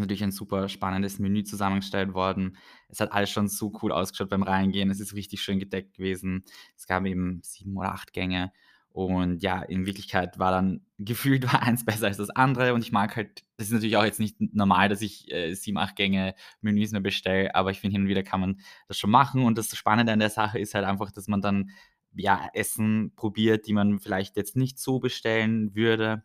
[0.00, 2.56] natürlich ein super spannendes Menü zusammengestellt worden.
[2.88, 4.90] Es hat alles schon so cool ausgeschaut beim Reingehen.
[4.90, 6.44] Es ist richtig schön gedeckt gewesen.
[6.76, 8.52] Es gab eben sieben oder acht Gänge.
[8.88, 12.74] Und ja, in Wirklichkeit war dann gefühlt war eins besser als das andere.
[12.74, 15.78] Und ich mag halt, das ist natürlich auch jetzt nicht normal, dass ich äh, sieben,
[15.78, 19.10] acht Gänge Menüs nur bestelle, aber ich finde, hin und wieder kann man das schon
[19.10, 19.42] machen.
[19.44, 21.70] Und das Spannende an der Sache ist halt einfach, dass man dann
[22.14, 26.22] ja Essen probiert, die man vielleicht jetzt nicht so bestellen würde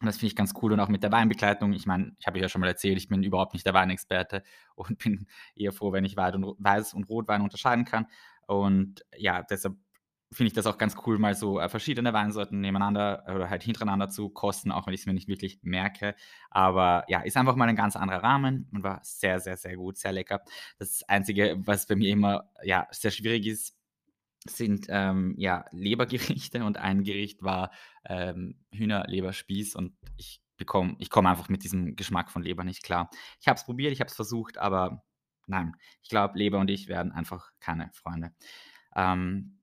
[0.00, 1.72] und das finde ich ganz cool und auch mit der Weinbegleitung.
[1.72, 4.42] Ich meine, ich habe ja schon mal erzählt, ich bin überhaupt nicht der Weinexperte
[4.74, 8.06] und bin eher froh, wenn ich Weiß- und Rotwein unterscheiden kann.
[8.46, 9.76] Und ja, deshalb
[10.32, 14.08] finde ich das auch ganz cool, mal so äh, verschiedene Weinsorten nebeneinander oder halt hintereinander
[14.08, 16.14] zu kosten, auch wenn ich es mir nicht wirklich merke.
[16.50, 19.96] Aber ja, ist einfach mal ein ganz anderer Rahmen und war sehr, sehr, sehr gut,
[19.96, 20.42] sehr lecker.
[20.78, 23.76] Das Einzige, was bei mir immer ja, sehr schwierig ist,
[24.44, 27.70] sind, ähm, ja, Lebergerichte und ein Gericht war,
[28.04, 33.10] ähm, Hühnerleberspieß und ich bekomme ich komme einfach mit diesem Geschmack von Leber nicht klar.
[33.40, 35.02] Ich habe es probiert, ich habe es versucht, aber
[35.46, 38.32] nein, ich glaube, Leber und ich werden einfach keine Freunde.
[38.96, 39.60] Ähm,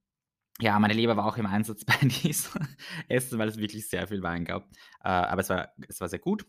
[0.59, 2.67] ja, meine Leber war auch im Einsatz bei diesem
[3.07, 4.69] Essen, weil es wirklich sehr viel Wein gab.
[5.03, 6.45] Äh, aber es war es war sehr gut.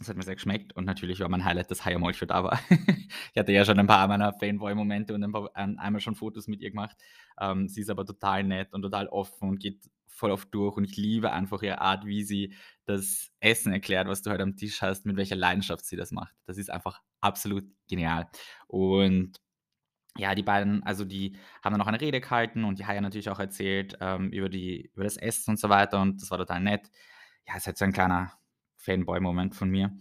[0.00, 2.60] Es hat mir sehr geschmeckt und natürlich war mein Highlight, dass Haya Molcho da war.
[3.32, 6.46] Ich hatte ja schon ein paar meiner Fanboy-Momente und ein paar ein einmal schon Fotos
[6.46, 6.96] mit ihr gemacht.
[7.40, 10.84] Ähm, sie ist aber total nett und total offen und geht voll oft durch und
[10.84, 14.82] ich liebe einfach ihre Art, wie sie das Essen erklärt, was du halt am Tisch
[14.82, 16.34] hast, mit welcher Leidenschaft sie das macht.
[16.46, 18.28] Das ist einfach absolut genial.
[18.66, 19.40] Und
[20.16, 23.30] ja, die beiden, also die haben dann noch eine Rede gehalten und die Haya natürlich
[23.30, 26.60] auch erzählt ähm, über, die, über das Essen und so weiter und das war total
[26.60, 26.90] nett.
[27.46, 28.37] Ja, es halt so ein kleiner
[28.78, 29.96] Fanboy-Moment von mir.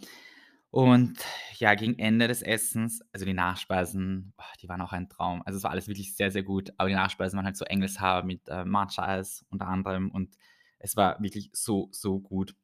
[0.69, 1.17] Und
[1.57, 5.41] ja, gegen Ende des Essens, also die Nachspeisen, boah, die waren auch ein Traum.
[5.45, 6.71] Also es war alles wirklich sehr, sehr gut.
[6.77, 10.35] Aber die Nachspeisen waren halt so Engelshaar mit äh, Matcha-Eis unter anderem und
[10.79, 12.55] es war wirklich so, so gut.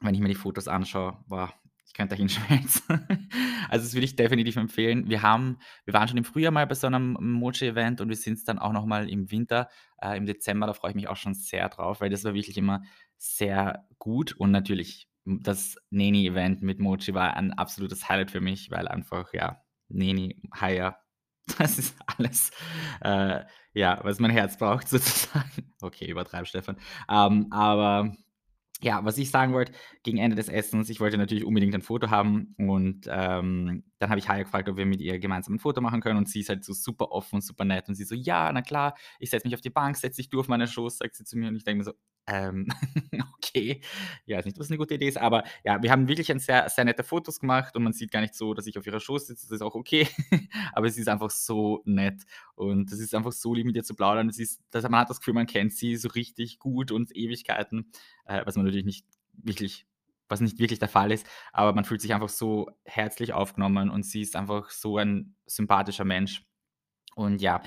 [0.00, 1.52] Wenn ich mir die Fotos anschaue, boah,
[1.84, 3.06] ich könnte dahin schmelzen.
[3.68, 5.08] Also das würde ich definitiv empfehlen.
[5.10, 8.34] Wir haben wir waren schon im Frühjahr mal bei so einem Mochi-Event und wir sind
[8.34, 9.68] es dann auch noch mal im Winter,
[10.00, 10.66] äh, im Dezember.
[10.66, 12.82] Da freue ich mich auch schon sehr drauf, weil das war wirklich immer
[13.18, 18.88] sehr gut und natürlich das Neni-Event mit Mochi war ein absolutes Highlight für mich, weil
[18.88, 20.96] einfach, ja, Neni, Haya,
[21.58, 22.50] das ist alles,
[23.02, 25.72] äh, ja, was mein Herz braucht sozusagen.
[25.80, 26.76] Okay, übertreib, Stefan.
[27.08, 28.12] Ähm, aber
[28.82, 32.10] ja, was ich sagen wollte, gegen Ende des Essens, ich wollte natürlich unbedingt ein Foto
[32.10, 35.80] haben und ähm, dann habe ich Haya gefragt, ob wir mit ihr gemeinsam ein Foto
[35.80, 38.16] machen können und sie ist halt so super offen und super nett und sie so,
[38.16, 40.98] ja, na klar, ich setze mich auf die Bank, setze dich du auf meine Schoß,
[40.98, 41.92] sagt sie zu mir und ich denke mir so,
[42.26, 42.68] ähm,
[43.36, 43.80] okay,
[44.26, 46.68] ja, weiß nicht, was eine gute Idee ist, aber ja, wir haben wirklich ein sehr,
[46.68, 49.26] sehr nette Fotos gemacht und man sieht gar nicht so, dass ich auf ihrer Schoß
[49.26, 50.08] sitze, das ist auch okay,
[50.72, 52.22] aber sie ist einfach so nett
[52.54, 54.28] und es ist einfach so lieb, mit ihr zu plaudern.
[54.28, 57.90] Es ist, das, man hat das Gefühl, man kennt sie so richtig gut und Ewigkeiten,
[58.26, 59.86] äh, was man natürlich nicht wirklich
[60.28, 64.04] was nicht wirklich der Fall ist, aber man fühlt sich einfach so herzlich aufgenommen und
[64.04, 66.42] sie ist einfach so ein sympathischer Mensch.
[67.14, 67.62] Und ja,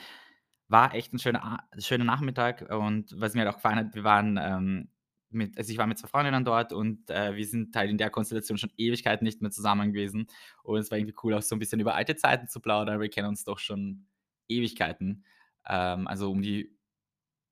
[0.67, 4.39] war echt ein schöner, schöner Nachmittag und was mir halt auch gefallen hat, wir waren
[4.41, 4.89] ähm,
[5.29, 8.09] mit, also ich war mit zwei Freundinnen dort und äh, wir sind halt in der
[8.09, 10.27] Konstellation schon Ewigkeiten nicht mehr zusammen gewesen
[10.63, 13.09] und es war irgendwie cool, auch so ein bisschen über alte Zeiten zu plaudern, wir
[13.09, 14.07] kennen uns doch schon
[14.47, 15.25] Ewigkeiten,
[15.67, 16.75] ähm, also um die,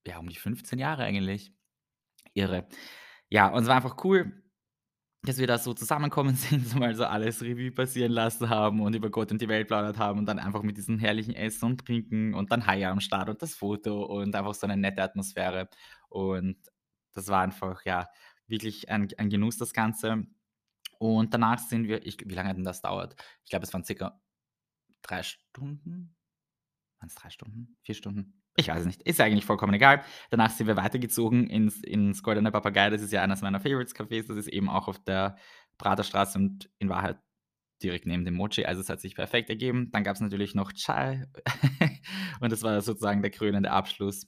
[0.08, 1.54] ja, um die 15 Jahre eigentlich.
[2.34, 2.68] Irre.
[3.30, 4.43] Ja, und es war einfach cool,
[5.24, 8.94] dass wir da so zusammenkommen sind, so mal so alles Revue passieren lassen haben und
[8.96, 11.86] über Gott und die Welt plaudert haben und dann einfach mit diesem herrlichen Essen und
[11.86, 15.70] Trinken und dann Haya am Start und das Foto und einfach so eine nette Atmosphäre.
[16.10, 16.58] Und
[17.14, 18.10] das war einfach, ja,
[18.48, 20.26] wirklich ein, ein Genuss, das Ganze.
[21.00, 23.16] Und danach sind wir, ich, wie lange hat denn das dauert?
[23.44, 24.22] Ich glaube, es waren circa
[25.02, 26.16] drei Stunden.
[27.00, 27.78] Waren es drei Stunden?
[27.82, 28.43] Vier Stunden?
[28.56, 29.02] Ich weiß es nicht.
[29.04, 30.04] Ist eigentlich vollkommen egal.
[30.30, 32.90] Danach sind wir weitergezogen ins, ins Goldene Papagei.
[32.90, 34.28] Das ist ja eines meiner Favorites-Cafés.
[34.28, 35.38] Das ist eben auch auf der
[35.78, 37.18] Praterstraße und in Wahrheit
[37.82, 38.66] direkt neben dem Mochi.
[38.66, 39.90] Also es hat sich perfekt ergeben.
[39.92, 41.26] Dann gab es natürlich noch Chai.
[42.40, 44.28] und das war sozusagen der krönende Abschluss.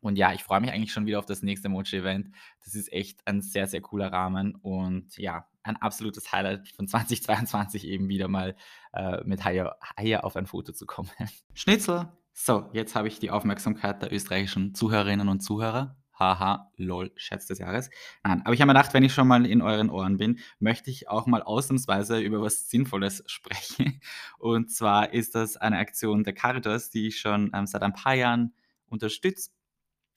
[0.00, 2.30] Und ja, ich freue mich eigentlich schon wieder auf das nächste Mochi-Event.
[2.64, 7.86] Das ist echt ein sehr, sehr cooler Rahmen und ja, ein absolutes Highlight von 2022
[7.86, 8.56] eben wieder mal
[8.92, 11.10] äh, mit Haya auf ein Foto zu kommen.
[11.54, 12.19] Schnitzel!
[12.42, 15.98] So, jetzt habe ich die Aufmerksamkeit der österreichischen Zuhörerinnen und Zuhörer.
[16.18, 17.90] Haha, lol, Scherz des Jahres.
[18.24, 20.88] Nein, aber ich habe mir gedacht, wenn ich schon mal in euren Ohren bin, möchte
[20.88, 24.00] ich auch mal ausnahmsweise über was Sinnvolles sprechen.
[24.38, 28.14] Und zwar ist das eine Aktion der Caritas, die ich schon ähm, seit ein paar
[28.14, 28.54] Jahren
[28.88, 29.50] unterstütze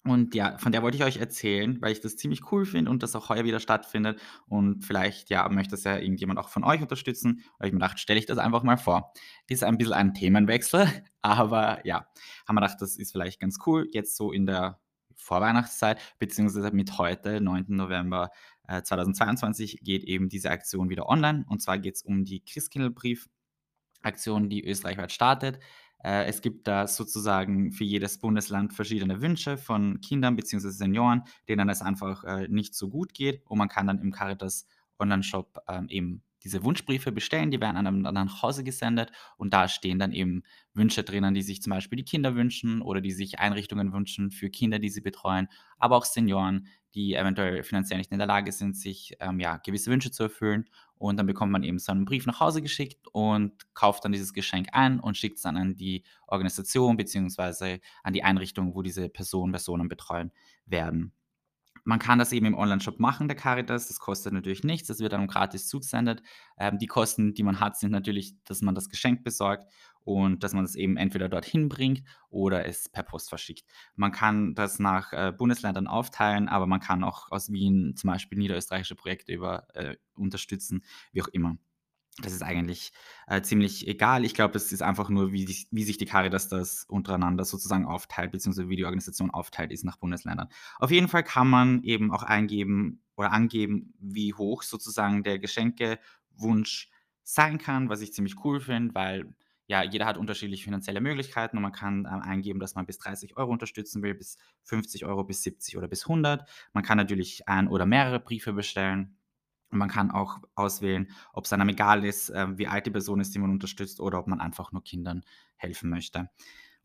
[0.05, 3.03] und ja, von der wollte ich euch erzählen, weil ich das ziemlich cool finde und
[3.03, 4.19] das auch heuer wieder stattfindet.
[4.47, 7.45] Und vielleicht, ja, möchte das ja irgendjemand auch von euch unterstützen.
[7.57, 9.13] Weil ich mir dachte, stelle ich das einfach mal vor.
[9.47, 10.89] Ist ein bisschen ein Themenwechsel,
[11.21, 12.05] aber ja,
[12.45, 13.87] haben wir gedacht, das ist vielleicht ganz cool.
[13.93, 14.81] Jetzt so in der
[15.15, 17.67] Vorweihnachtszeit, beziehungsweise mit heute, 9.
[17.69, 18.29] November
[18.67, 21.45] äh, 2022, geht eben diese Aktion wieder online.
[21.47, 25.59] Und zwar geht es um die Christkindlbrief-Aktion, die österreichweit startet.
[26.03, 30.69] Äh, es gibt da sozusagen für jedes Bundesland verschiedene Wünsche von Kindern bzw.
[30.69, 33.41] Senioren, denen es einfach äh, nicht so gut geht.
[33.47, 34.67] Und man kann dann im Caritas
[34.99, 39.67] Online-Shop ähm, eben diese Wunschbriefe bestellen, die werden einem dann nach Hause gesendet und da
[39.69, 43.39] stehen dann eben Wünsche drinnen, die sich zum Beispiel die Kinder wünschen oder die sich
[43.39, 48.17] Einrichtungen wünschen für Kinder, die sie betreuen, aber auch Senioren, die eventuell finanziell nicht in
[48.17, 50.65] der Lage sind, sich ähm, ja, gewisse Wünsche zu erfüllen.
[51.03, 54.31] Und dann bekommt man eben so einen Brief nach Hause geschickt und kauft dann dieses
[54.31, 57.79] Geschenk ein und schickt es dann an die Organisation bzw.
[58.03, 60.31] an die Einrichtung, wo diese Personen, Personen betreuen
[60.65, 61.11] werden.
[61.83, 63.89] Man kann das eben im Online-Shop machen, der Caritas.
[63.89, 64.87] Das kostet natürlich nichts.
[64.87, 66.23] Das wird dann gratis zugesendet.
[66.57, 69.69] Ähm, die Kosten, die man hat, sind natürlich, dass man das Geschenk besorgt.
[70.03, 73.65] Und dass man es eben entweder dorthin bringt oder es per Post verschickt.
[73.95, 78.37] Man kann das nach äh, Bundesländern aufteilen, aber man kann auch aus Wien zum Beispiel
[78.37, 81.57] niederösterreichische Projekte über, äh, unterstützen, wie auch immer.
[82.21, 82.91] Das ist eigentlich
[83.25, 84.23] äh, ziemlich egal.
[84.23, 87.85] Ich glaube, es ist einfach nur, wie, sich- wie sich die Caritas das untereinander sozusagen
[87.87, 90.49] aufteilt, beziehungsweise wie die Organisation aufteilt ist nach Bundesländern.
[90.77, 96.89] Auf jeden Fall kann man eben auch eingeben oder angeben, wie hoch sozusagen der Geschenkewunsch
[97.23, 99.33] sein kann, was ich ziemlich cool finde, weil
[99.67, 103.37] ja, jeder hat unterschiedliche finanzielle Möglichkeiten und man kann ähm, eingeben, dass man bis 30
[103.37, 106.49] Euro unterstützen will, bis 50 Euro, bis 70 oder bis 100.
[106.73, 109.17] Man kann natürlich ein oder mehrere Briefe bestellen.
[109.69, 113.19] Und man kann auch auswählen, ob es einem egal ist, ähm, wie alt die Person
[113.19, 115.23] ist, die man unterstützt, oder ob man einfach nur Kindern
[115.55, 116.29] helfen möchte.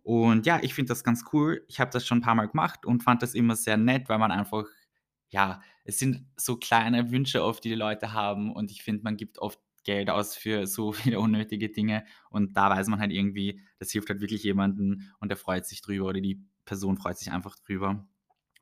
[0.02, 1.64] Und ja, ich finde das ganz cool.
[1.68, 4.18] Ich habe das schon ein paar Mal gemacht und fand das immer sehr nett, weil
[4.18, 4.64] man einfach,
[5.28, 9.18] ja, es sind so kleine Wünsche oft, die die Leute haben und ich finde, man
[9.18, 13.62] gibt oft Geld aus für so viele unnötige Dinge und da weiß man halt irgendwie,
[13.79, 17.33] das hilft halt wirklich jemandem und der freut sich drüber oder die Person freut sich
[17.33, 18.07] einfach drüber.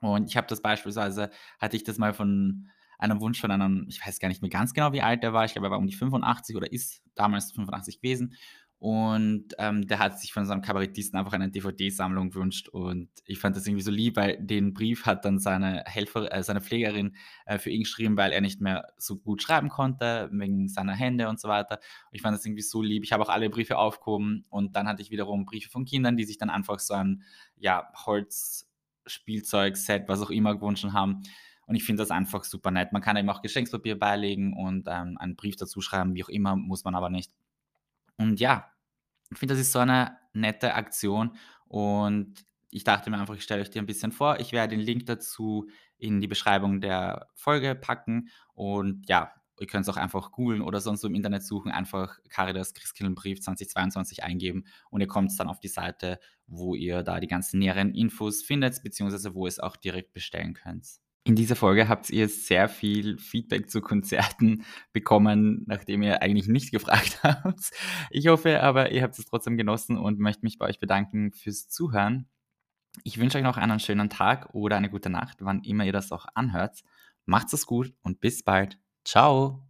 [0.01, 4.07] Und ich habe das beispielsweise hatte ich das mal von einem Wunsch von einem ich
[4.07, 5.45] weiß gar nicht mehr ganz genau, wie alt der war.
[5.45, 8.37] Ich glaube, er war um die 85 oder ist damals 85 gewesen.
[8.79, 13.39] Und, ähm, der hat sich von so einem Kabarettisten einfach eine DVD-Sammlung gewünscht und ich
[13.39, 17.17] fand das irgendwie so lieb, weil den Brief hat dann seine Helfer äh, seine Pflegerin,
[17.47, 21.31] äh, für ihn geschrieben, weil er nicht mehr so gut schreiben konnte wegen seiner Hände
[21.31, 21.77] und so weiter.
[21.77, 23.03] Und ich fand das irgendwie so lieb.
[23.03, 26.25] Ich habe auch alle Briefe aufgehoben und dann hatte ich wiederum Briefe von Kindern, die
[26.25, 27.23] sich dann einfach so ein,
[27.57, 31.23] ja, Holzspielzeugset, was auch immer gewünscht haben.
[31.67, 32.93] Und ich finde das einfach super nett.
[32.93, 36.57] Man kann eben auch Geschenkspapier beilegen und, ähm, einen Brief dazu schreiben, wie auch immer,
[36.57, 37.33] muss man aber nicht.
[38.19, 38.71] Und ja,
[39.31, 43.63] ich finde, das ist so eine nette Aktion und ich dachte mir einfach, ich stelle
[43.63, 44.39] euch die ein bisschen vor.
[44.41, 49.85] Ich werde den Link dazu in die Beschreibung der Folge packen und ja, ihr könnt
[49.85, 54.65] es auch einfach googeln oder sonst so im Internet suchen, einfach Caritas Christkindlbrief 2022 eingeben
[54.91, 58.83] und ihr kommt dann auf die Seite, wo ihr da die ganzen näheren Infos findet,
[58.83, 60.87] beziehungsweise wo ihr es auch direkt bestellen könnt.
[61.27, 66.71] In dieser Folge habt ihr sehr viel Feedback zu Konzerten bekommen, nachdem ihr eigentlich nicht
[66.71, 67.73] gefragt habt.
[68.11, 71.69] Ich hoffe aber, ihr habt es trotzdem genossen und möchte mich bei euch bedanken fürs
[71.69, 72.29] Zuhören.
[73.03, 76.13] Ich wünsche euch noch einen schönen Tag oder eine gute Nacht, wann immer ihr das
[76.13, 76.83] auch anhört.
[77.25, 78.79] Macht's es gut und bis bald.
[79.05, 79.65] Ciao.